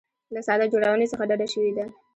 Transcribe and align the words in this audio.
له 0.33 0.41
ساده 0.47 0.65
جوړونې 0.73 1.05
څخه 1.11 1.23
ډډه 1.29 1.47
شوې 1.53 1.71
ده. 1.77 1.85